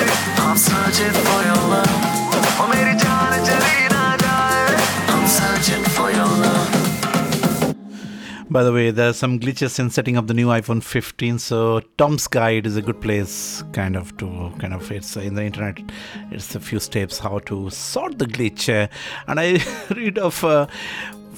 I'm 0.45 0.57
searching 0.67 1.15
for 1.27 1.39
your 1.49 1.61
love 1.73 1.95
ओ 2.61 2.67
मेरी 2.73 2.95
जान 3.05 3.37
चली 3.49 3.87
ना 3.95 4.05
जाए 4.25 4.75
I'm 5.15 5.27
searching 5.39 5.87
for 5.97 6.11
your 6.19 6.31
love 6.45 6.73
By 8.55 8.61
the 8.63 8.71
way, 8.71 8.89
there's 8.97 9.17
some 9.17 9.33
glitches 9.37 9.79
in 9.79 9.89
setting 9.89 10.15
up 10.19 10.27
the 10.27 10.33
new 10.33 10.47
iPhone 10.47 10.81
15, 10.81 11.39
so 11.39 11.81
Tom's 11.97 12.25
Guide 12.35 12.65
is 12.65 12.77
a 12.77 12.81
good 12.81 13.01
place, 13.01 13.63
kind 13.73 13.97
of 13.97 14.15
to 14.19 14.29
kind 14.59 14.73
of 14.73 14.89
it's 14.97 15.17
in 15.17 15.35
the 15.35 15.43
internet. 15.43 15.81
It's 16.31 16.55
a 16.55 16.61
few 16.61 16.79
steps 16.79 17.19
how 17.19 17.39
to 17.49 17.69
sort 17.69 18.17
the 18.17 18.25
glitch, 18.37 18.69
uh, 18.73 18.87
and 19.27 19.41
I 19.41 19.59
read 19.97 20.17
of. 20.19 20.41
Uh, 20.45 20.67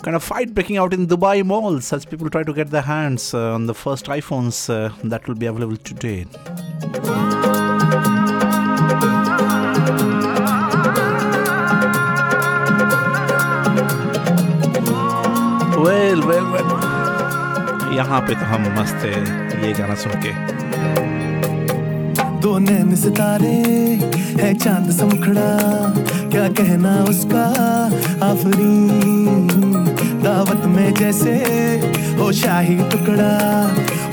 Kind 0.02 0.16
of 0.16 0.24
fight 0.24 0.54
breaking 0.54 0.78
out 0.78 0.94
in 0.94 1.08
Dubai 1.08 1.44
malls 1.44 1.92
as 1.92 2.06
people 2.06 2.30
try 2.30 2.44
to 2.44 2.54
get 2.54 2.70
their 2.70 2.84
hands 2.84 3.34
uh, 3.34 3.54
on 3.54 3.66
the 3.66 3.74
first 3.74 4.06
iPhones 4.06 4.70
uh, 4.70 4.94
that 5.04 5.28
will 5.28 5.36
be 5.36 5.48
available 5.48 5.78
today. 5.78 6.26
Well 15.78 16.22
well 16.30 16.46
well 16.54 16.70
यहाँ 17.98 18.22
पे 18.28 18.36
तो 18.36 18.46
हम 18.46 18.64
मस्त 18.80 19.06
है 19.06 19.20
ये 19.66 19.74
गाना 19.80 19.96
सुन 20.04 20.12
के 20.26 20.32
दो 22.42 22.58
नैन 22.60 22.96
सितारे 22.96 23.56
है 24.42 24.54
चांद 24.54 24.92
समखड़ा 25.00 25.50
क्या 26.32 26.48
कहना 26.60 26.94
उसका 27.10 27.46
आफरी 28.26 29.91
दावत 30.23 30.65
में 30.67 30.95
जैसे 30.95 31.31
हो 32.19 32.31
शाही 32.33 32.77
टुकड़ा, 32.91 33.33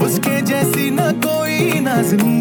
उसके 0.05 0.41
जैसी 0.41 0.89
ना 0.91 1.11
कोई 1.25 1.79
नाजनी। 1.79 2.37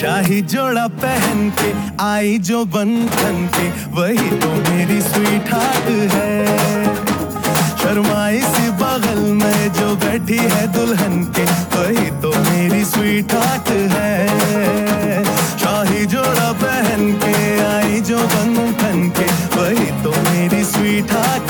शाही 0.00 0.40
जोड़ा 0.52 0.86
पहन 1.00 1.50
के 1.60 1.72
आई 2.02 2.38
जो 2.48 2.64
बन 2.74 2.90
ठन 3.08 3.46
के 3.56 3.68
वही 3.96 4.28
तो 4.40 4.50
मेरी 4.68 5.00
स्वीट 5.02 5.52
हार्ट 5.54 5.88
है। 6.12 6.84
शर्माई 7.82 8.40
सी 8.46 8.70
बगल 8.82 9.20
में 9.34 9.72
जो 9.72 9.94
बैठी 10.04 10.36
है 10.36 10.66
दुल्हन 10.72 11.22
के, 11.36 11.44
वही 11.76 12.10
तो 12.22 12.32
मेरी 12.40 12.84
स्वीट 12.84 13.34
हार्ट 13.34 13.70
है। 13.92 15.24
शाही 15.58 16.06
जोड़ा 16.06 16.52
पहन 16.62 17.12
के 17.24 17.36
आई 17.64 18.00
जो 18.10 18.18
बंधन 18.34 19.08
के, 19.18 19.26
वही 19.56 19.86
तो 20.04 20.10
मेरी 20.30 20.64
स्वीट 20.64 21.12
हार्ट 21.12 21.49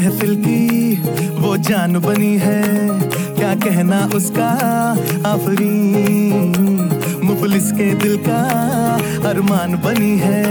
महफिल 0.00 0.34
की 0.36 0.94
वो 1.40 1.56
जान 1.56 1.98
बनी 2.00 2.36
है। 2.38 2.60
क्या 3.36 3.54
कहना 3.54 3.98
उसका 4.14 4.48
आफरी 5.28 5.68
मुफलिस 7.24 7.70
के 7.72 7.88
दिल 7.94 8.16
का 8.28 8.40
अरमान 9.28 9.74
बनी 9.84 10.16
है। 10.18 10.44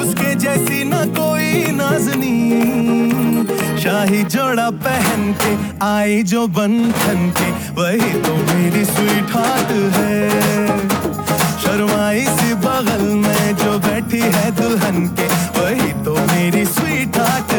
उसके 0.00 0.34
जैसी 0.34 0.82
ना 0.84 1.04
कोई 1.16 1.72
नाजनी। 1.72 2.36
शाही 3.78 4.22
जोड़ा 4.36 4.68
पहन 4.84 5.32
के 5.40 5.56
आई 5.86 6.22
जो 6.22 6.46
बंधन 6.58 7.32
के। 7.38 7.50
वही 7.80 8.12
तो 8.20 8.34
मेरी 8.44 8.84
स्वीट 8.84 9.36
हार्ट 9.36 9.72
है। 9.96 10.78
शर्माई 11.64 12.26
सी 12.36 12.54
बगल 12.66 13.08
में 13.24 13.56
जो 13.56 13.78
बैठी 13.88 14.20
है 14.36 14.50
दुल्हन 14.50 15.06
के। 15.20 15.32
वही 15.60 15.92
तो 16.04 16.18
मेरी 16.26 16.64
sweetheart 17.16 17.54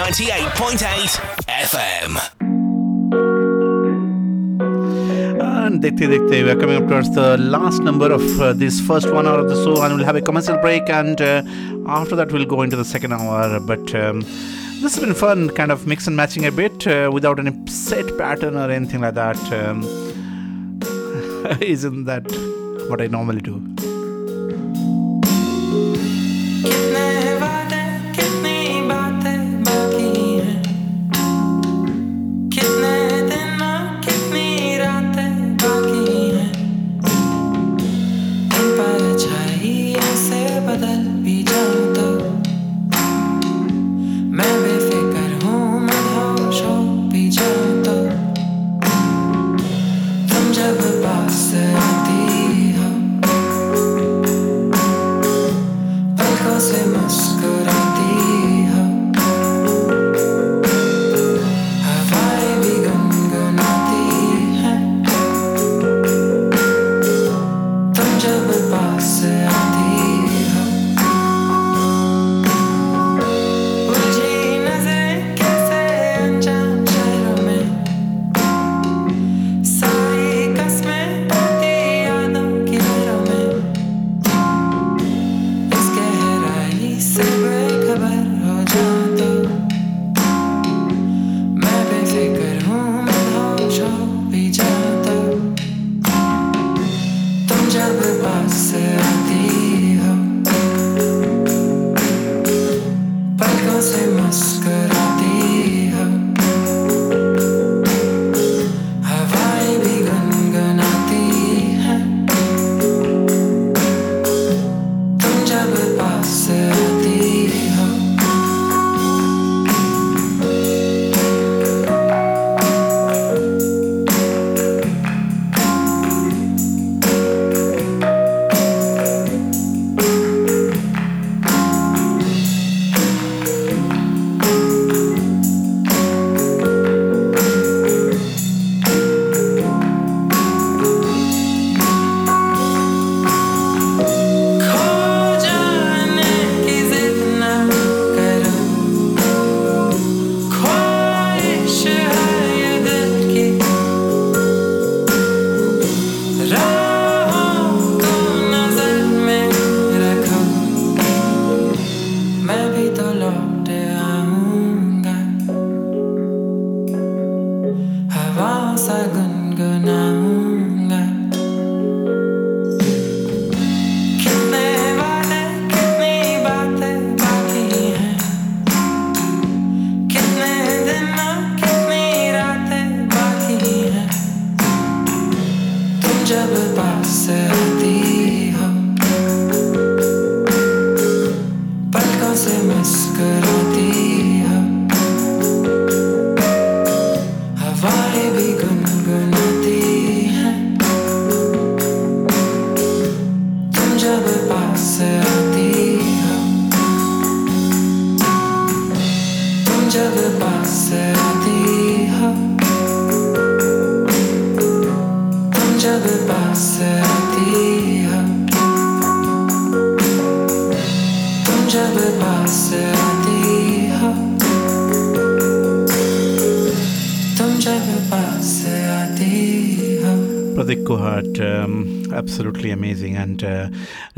98.8 0.00 1.20
FM. 1.46 2.10
And 5.42 5.82
dekhte 5.82 6.08
we 6.08 6.50
are 6.50 6.56
coming 6.56 6.76
up 6.82 6.88
towards 6.88 7.14
the 7.14 7.36
last 7.36 7.82
number 7.82 8.10
of 8.10 8.40
uh, 8.40 8.54
this 8.54 8.80
first 8.80 9.12
one 9.12 9.26
hour 9.26 9.40
of 9.40 9.50
the 9.50 9.56
show, 9.62 9.82
and 9.82 9.94
we'll 9.94 10.06
have 10.06 10.16
a 10.16 10.22
commercial 10.22 10.56
break, 10.56 10.88
and 10.88 11.20
uh, 11.20 11.42
after 11.86 12.16
that 12.16 12.32
we'll 12.32 12.46
go 12.46 12.62
into 12.62 12.76
the 12.76 12.84
second 12.84 13.12
hour. 13.12 13.60
But 13.60 13.94
um, 13.94 14.20
this 14.80 14.94
has 14.94 15.00
been 15.00 15.12
fun, 15.12 15.50
kind 15.50 15.70
of 15.70 15.86
mix 15.86 16.06
and 16.06 16.16
matching 16.16 16.46
a 16.46 16.50
bit 16.50 16.86
uh, 16.86 17.10
without 17.12 17.38
any 17.38 17.52
set 17.66 18.16
pattern 18.16 18.56
or 18.56 18.70
anything 18.70 19.02
like 19.02 19.14
that. 19.16 19.36
Um, 19.52 19.82
isn't 21.60 22.06
that 22.06 22.24
what 22.88 23.02
I 23.02 23.06
normally 23.06 23.42
do? 23.42 23.60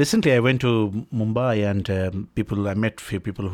Recently, 0.02 0.32
I 0.32 0.40
went 0.40 0.60
to 0.62 1.06
Mumbai 1.14 1.64
and 1.70 1.88
um, 1.88 2.28
people 2.34 2.66
I 2.66 2.74
met 2.74 3.00
few 3.00 3.20
people 3.20 3.44
who 3.44 3.50